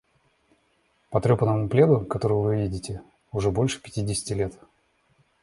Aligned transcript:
Потрёпанному 1.11 1.69
пледу, 1.69 2.03
который 2.07 2.33
вы 2.41 2.55
видите, 2.63 3.03
уже 3.31 3.51
больше 3.51 3.79
пятидесяти 3.79 4.33
лет. 4.33 4.57